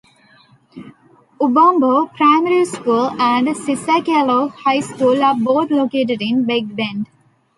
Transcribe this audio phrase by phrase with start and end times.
[1.39, 7.05] Ubombo Primary School and Sisekelo High School are both located in Big Bend.